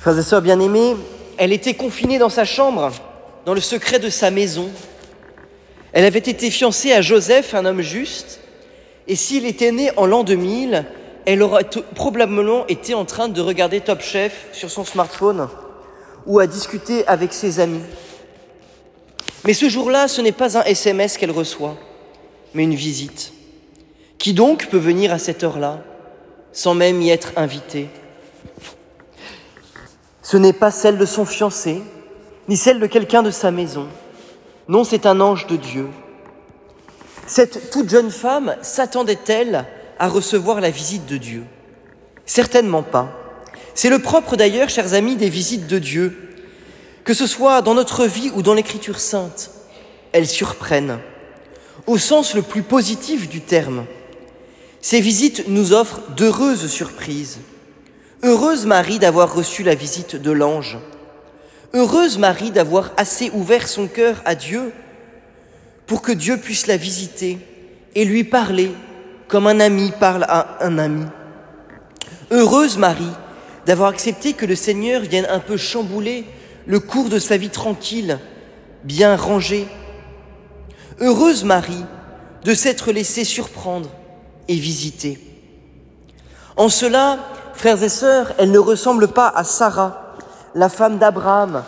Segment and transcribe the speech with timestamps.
[0.00, 0.96] Frères et sœurs bien-aimés,
[1.36, 2.90] elle était confinée dans sa chambre,
[3.44, 4.70] dans le secret de sa maison.
[5.92, 8.40] Elle avait été fiancée à Joseph, un homme juste,
[9.08, 10.86] et s'il était né en l'an 2000,
[11.26, 15.48] elle aurait probablement été en train de regarder Top Chef sur son smartphone
[16.24, 17.84] ou à discuter avec ses amis.
[19.44, 21.76] Mais ce jour-là, ce n'est pas un SMS qu'elle reçoit,
[22.54, 23.34] mais une visite.
[24.16, 25.84] Qui donc peut venir à cette heure-là,
[26.52, 27.88] sans même y être invité
[30.30, 31.82] Ce n'est pas celle de son fiancé,
[32.46, 33.88] ni celle de quelqu'un de sa maison.
[34.68, 35.88] Non, c'est un ange de Dieu.
[37.26, 39.66] Cette toute jeune femme s'attendait-elle
[39.98, 41.42] à recevoir la visite de Dieu?
[42.26, 43.10] Certainement pas.
[43.74, 46.16] C'est le propre d'ailleurs, chers amis, des visites de Dieu,
[47.02, 49.50] que ce soit dans notre vie ou dans l'Écriture sainte.
[50.12, 51.00] Elles surprennent,
[51.88, 53.84] au sens le plus positif du terme.
[54.80, 57.40] Ces visites nous offrent d'heureuses surprises.
[58.22, 60.76] Heureuse Marie d'avoir reçu la visite de l'ange.
[61.72, 64.72] Heureuse Marie d'avoir assez ouvert son cœur à Dieu
[65.86, 67.38] pour que Dieu puisse la visiter
[67.94, 68.72] et lui parler
[69.26, 71.06] comme un ami parle à un ami.
[72.30, 73.04] Heureuse Marie
[73.64, 76.26] d'avoir accepté que le Seigneur vienne un peu chambouler
[76.66, 78.18] le cours de sa vie tranquille,
[78.84, 79.66] bien rangé.
[81.00, 81.84] Heureuse Marie
[82.44, 83.88] de s'être laissée surprendre
[84.46, 85.18] et visiter.
[86.56, 87.18] En cela,
[87.60, 90.16] frères et sœurs, elle ne ressemble pas à Sarah,
[90.54, 91.62] la femme d'Abraham,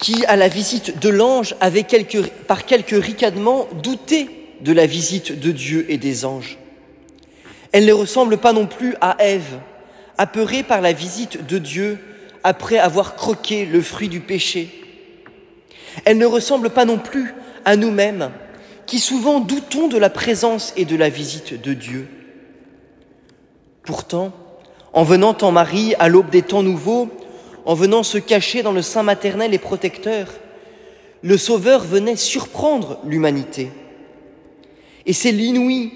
[0.00, 1.86] qui, à la visite de l'ange, avait
[2.48, 4.28] par quelques ricadements douté
[4.60, 6.58] de la visite de Dieu et des anges.
[7.70, 9.60] Elle ne ressemble pas non plus à Ève,
[10.18, 12.00] apeurée par la visite de Dieu
[12.42, 14.68] après avoir croqué le fruit du péché.
[16.04, 17.34] Elle ne ressemble pas non plus
[17.64, 18.32] à nous-mêmes,
[18.86, 22.08] qui souvent doutons de la présence et de la visite de Dieu.
[23.82, 24.32] Pourtant,
[24.92, 27.08] en venant en Marie à l'aube des temps nouveaux,
[27.64, 30.28] en venant se cacher dans le sein maternel et protecteur,
[31.22, 33.70] le Sauveur venait surprendre l'humanité.
[35.06, 35.92] Et c'est l'inouï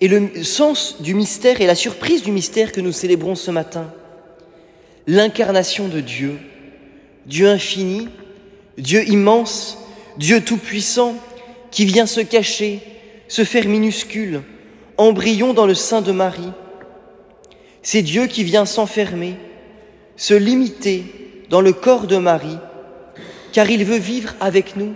[0.00, 3.92] et le sens du mystère et la surprise du mystère que nous célébrons ce matin.
[5.06, 6.38] L'incarnation de Dieu,
[7.26, 8.08] Dieu infini,
[8.78, 9.78] Dieu immense,
[10.18, 11.14] Dieu tout-puissant,
[11.70, 12.80] qui vient se cacher,
[13.28, 14.42] se faire minuscule,
[14.96, 16.52] embryon dans le sein de Marie.
[17.82, 19.36] C'est Dieu qui vient s'enfermer,
[20.16, 21.04] se limiter
[21.50, 22.58] dans le corps de Marie,
[23.52, 24.94] car il veut vivre avec nous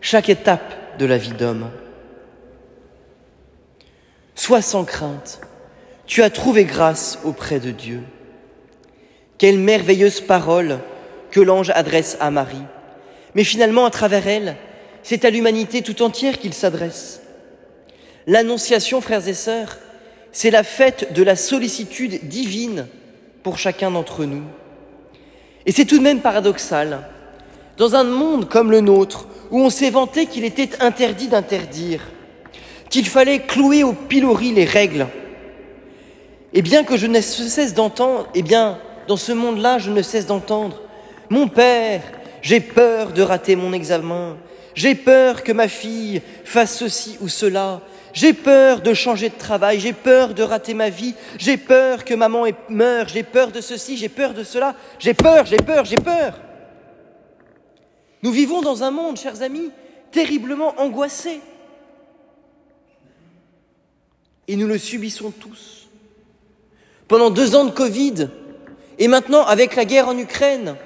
[0.00, 1.70] chaque étape de la vie d'homme.
[4.34, 5.40] Sois sans crainte,
[6.06, 8.00] tu as trouvé grâce auprès de Dieu.
[9.38, 10.80] Quelle merveilleuse parole
[11.30, 12.56] que l'ange adresse à Marie.
[13.34, 14.56] Mais finalement, à travers elle,
[15.02, 17.22] c'est à l'humanité tout entière qu'il s'adresse.
[18.26, 19.78] L'Annonciation, frères et sœurs,
[20.32, 22.86] c'est la fête de la sollicitude divine
[23.42, 24.44] pour chacun d'entre nous.
[25.66, 27.06] Et c'est tout de même paradoxal.
[27.76, 32.02] Dans un monde comme le nôtre, où on s'est vanté qu'il était interdit d'interdire,
[32.88, 35.06] qu'il fallait clouer au pilori les règles,
[36.52, 40.26] et bien que je ne cesse d'entendre, eh bien, dans ce monde-là, je ne cesse
[40.26, 40.82] d'entendre,
[41.28, 42.02] mon père,
[42.42, 44.36] j'ai peur de rater mon examen,
[44.74, 47.80] j'ai peur que ma fille fasse ceci ou cela.
[48.12, 49.80] J'ai peur de changer de travail.
[49.80, 51.14] J'ai peur de rater ma vie.
[51.38, 53.08] J'ai peur que maman meure.
[53.08, 53.96] J'ai peur de ceci.
[53.96, 54.74] J'ai peur de cela.
[54.98, 56.34] J'ai peur, j'ai peur, j'ai peur.
[58.22, 59.70] Nous vivons dans un monde, chers amis,
[60.10, 61.40] terriblement angoissé.
[64.48, 65.88] Et nous le subissons tous.
[67.08, 68.28] Pendant deux ans de Covid,
[68.98, 70.76] et maintenant avec la guerre en Ukraine,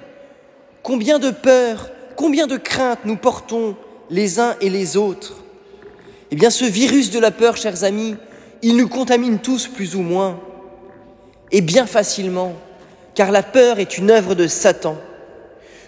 [0.82, 3.76] combien de peurs, combien de craintes nous portons
[4.10, 5.43] les uns et les autres?
[6.34, 8.16] Eh bien, ce virus de la peur, chers amis,
[8.60, 10.40] il nous contamine tous plus ou moins,
[11.52, 12.54] et bien facilement,
[13.14, 14.96] car la peur est une œuvre de Satan.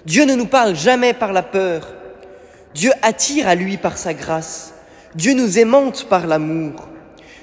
[0.04, 1.92] Dieu ne nous parle jamais par la peur.
[2.76, 4.74] Dieu attire à lui par sa grâce.
[5.16, 6.86] Dieu nous aimante par l'amour.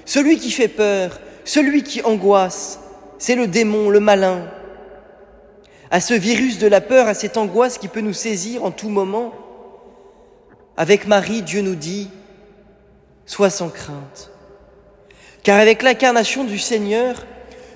[0.05, 2.79] Celui qui fait peur, celui qui angoisse,
[3.17, 4.49] c'est le démon, le malin.
[5.91, 8.87] À ce virus de la peur, à cette angoisse qui peut nous saisir en tout
[8.87, 9.33] moment,
[10.77, 12.09] avec Marie, Dieu nous dit,
[13.25, 14.31] sois sans crainte.
[15.43, 17.25] Car avec l'incarnation du Seigneur,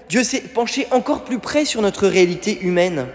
[0.10, 3.08] Dieu s'est penché encore plus près sur notre réalité humaine.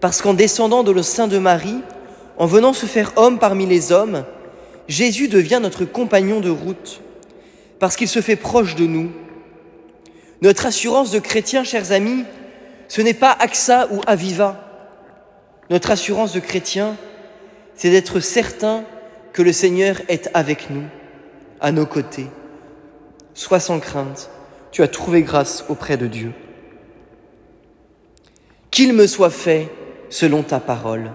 [0.00, 1.80] Parce qu'en descendant de le sein de Marie,
[2.36, 4.24] en venant se faire homme parmi les hommes,
[4.88, 7.00] Jésus devient notre compagnon de route,
[7.78, 9.10] parce qu'il se fait proche de nous.
[10.42, 12.24] Notre assurance de chrétien, chers amis,
[12.88, 14.62] ce n'est pas AXA ou Aviva.
[15.70, 16.96] Notre assurance de chrétien,
[17.74, 18.84] c'est d'être certain
[19.32, 20.84] que le Seigneur est avec nous,
[21.60, 22.26] à nos côtés.
[23.34, 24.30] Sois sans crainte,
[24.72, 26.32] tu as trouvé grâce auprès de Dieu.
[28.76, 29.70] qu'il me soit fait
[30.10, 31.10] selon ta parole.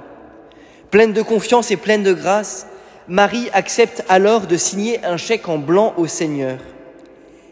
[0.89, 2.65] Pleine de confiance et pleine de grâce,
[3.07, 6.57] Marie accepte alors de signer un chèque en blanc au Seigneur.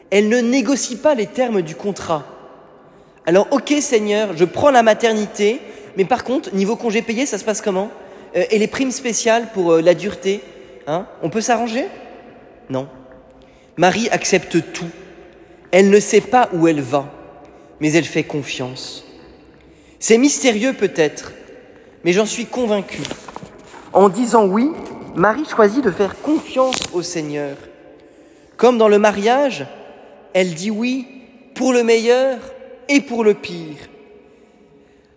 [0.09, 2.25] Elle ne négocie pas les termes du contrat.
[3.27, 5.61] Alors, ok Seigneur, je prends la maternité,
[5.95, 7.91] mais par contre, niveau congé payé, ça se passe comment?
[8.35, 10.41] Euh, Et les primes spéciales pour euh, la dureté
[10.87, 11.05] hein?
[11.21, 11.85] On peut s'arranger?
[12.69, 12.87] Non.
[13.77, 14.89] Marie accepte tout.
[15.71, 17.11] Elle ne sait pas où elle va,
[17.79, 19.05] mais elle fait confiance.
[19.99, 21.33] C'est mystérieux peut-être,
[22.03, 23.01] mais j'en suis convaincu.
[23.93, 24.71] En disant oui,
[25.15, 27.57] Marie choisit de faire confiance au Seigneur.
[28.57, 29.65] Comme dans le mariage,
[30.33, 31.07] elle dit oui
[31.55, 32.37] pour le meilleur
[32.87, 33.77] et pour le pire.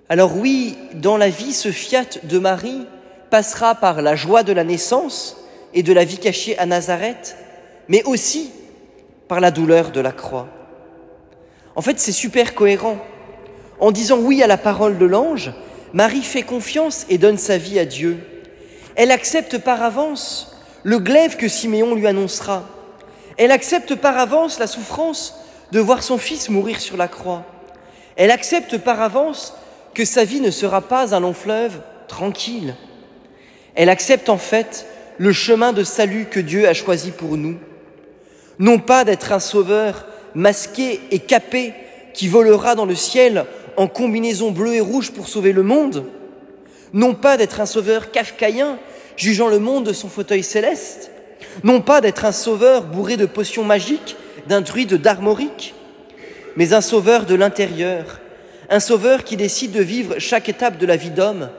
[0.09, 2.87] Alors oui, dans la vie, ce fiat de Marie
[3.31, 5.39] passera par la joie de la naissance
[5.75, 7.37] et de la vie cachée à Nazareth,
[7.89, 8.51] mais aussi
[9.29, 10.49] par la douleur de la croix.
[11.75, 12.99] En fait, c'est super cohérent.
[13.81, 15.53] En disant oui à la parole de l'ange,
[15.93, 18.19] Marie fait confiance et donne sa vie à Dieu.
[18.95, 22.65] Elle accepte par avance le glaive que Siméon lui annoncera.
[23.37, 25.35] Elle accepte par avance la souffrance
[25.71, 27.45] de voir son fils mourir sur la croix.
[28.17, 29.55] Elle accepte par avance
[29.95, 32.75] que sa vie ne sera pas un long fleuve tranquille.
[33.75, 34.87] Elle accepte en fait
[35.19, 37.59] le chemin de salut que Dieu a choisi pour nous.
[38.63, 40.07] Non pas d'être un sauveur
[40.37, 41.75] masqué et capé
[42.15, 43.45] qui volera dans le ciel
[43.77, 46.05] en combinaison bleue et rouge pour sauver le monde,
[46.93, 48.79] non pas d'être un sauveur kafkaïen
[49.17, 51.11] jugeant le monde de son fauteuil céleste,
[51.65, 54.17] non pas d'être un sauveur bourré de potions magiques
[54.47, 55.75] d'un druide d'armorique,
[56.55, 58.21] mais un sauveur de l'intérieur,
[58.71, 61.51] un sauveur qui décide de vivre chaque étape de la vie d'homme,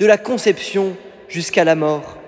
[0.00, 0.96] de la conception
[1.28, 2.18] jusqu'à la mort.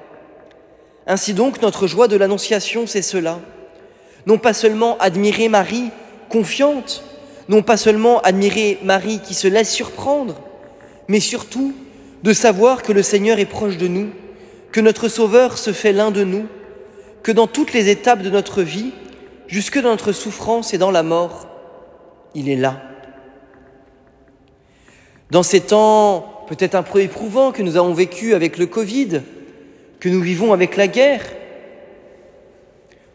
[1.09, 3.41] Ainsi donc, notre joie de l'Annonciation, c'est cela.
[4.27, 5.91] Non pas seulement admirer Marie
[6.29, 7.05] confiante,
[7.49, 10.37] non pas seulement admirer Marie qui se laisse surprendre,
[11.09, 11.75] mais surtout
[12.23, 14.11] de savoir que le Seigneur est proche de nous,
[14.71, 16.47] que notre Sauveur se fait l'un de nous,
[17.23, 18.93] que dans toutes les étapes de notre vie,
[19.47, 21.49] jusque dans notre souffrance et dans la mort,
[22.35, 22.81] il est là.
[25.31, 29.23] Dans ces temps peut-être un peu éprouvants que nous avons vécu avec le Covid,
[30.01, 31.25] que nous vivons avec la guerre,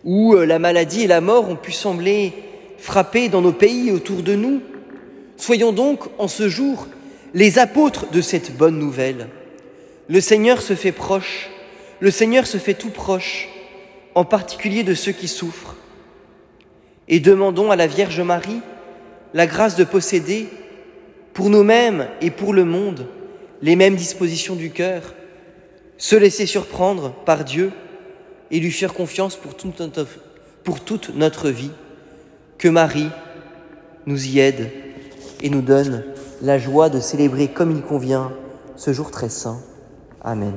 [0.07, 2.31] où euh, la maladie et la mort ont pu sembler
[2.77, 4.61] frapper dans nos pays autour de nous,
[5.35, 6.87] soyons donc en ce jour
[7.33, 9.27] les apôtres de cette bonne nouvelle.
[10.07, 11.49] Le Seigneur se fait proche,
[11.99, 13.49] le Seigneur se fait tout proche,
[14.15, 15.75] en particulier de ceux qui souffrent.
[17.09, 18.61] Et demandons à la Vierge Marie
[19.33, 20.47] la grâce de posséder,
[21.33, 23.07] pour nous-mêmes et pour le monde,
[23.61, 25.13] les mêmes dispositions du cœur,
[25.97, 27.71] se laisser surprendre par Dieu
[28.51, 30.07] et lui faire confiance pour toute notre,
[30.63, 31.71] pour toute notre vie.
[32.57, 33.09] Que Marie
[34.05, 34.71] nous y aide
[35.41, 36.03] et nous donne
[36.41, 38.31] la joie de célébrer comme il convient
[38.75, 39.59] ce jour très saint.
[40.21, 40.53] Amen.